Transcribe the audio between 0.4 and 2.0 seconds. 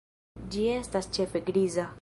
Ĝi estas ĉefe griza.